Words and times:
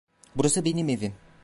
Burası 0.35 0.65
benim 0.65 0.89
evim. 0.89 1.13